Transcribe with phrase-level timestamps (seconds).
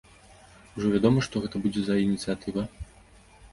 [0.77, 2.67] Ужо вядома, што гэта будзе за ініцыятыва?